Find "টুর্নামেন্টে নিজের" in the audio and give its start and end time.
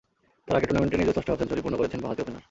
0.69-1.15